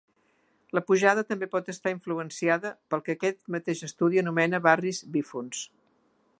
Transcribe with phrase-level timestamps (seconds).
[0.77, 5.65] La pujada també pot estar influenciada pel que aquest mateix estudi anomena barris bífons.